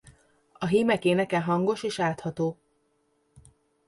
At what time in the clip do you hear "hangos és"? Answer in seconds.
1.41-1.99